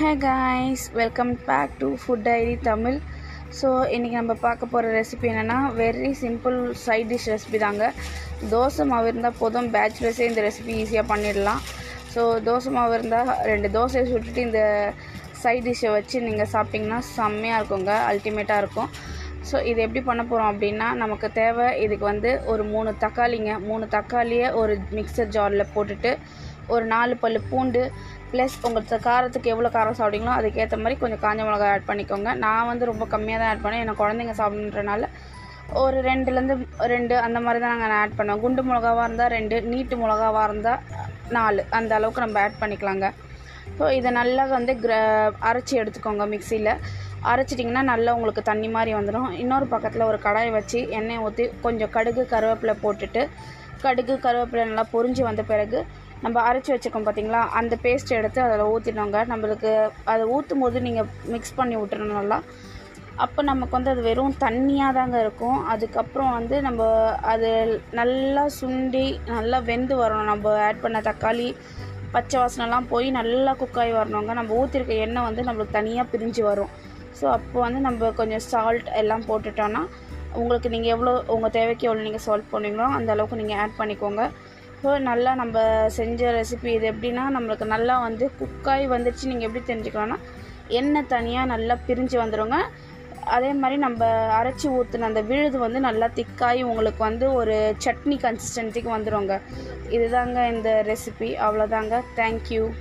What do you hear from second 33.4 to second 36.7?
தான் ஆட் பண்ணேன் ஏன்னா குழந்தைங்க சாப்பிட்றனால ஒரு ரெண்டுலேருந்து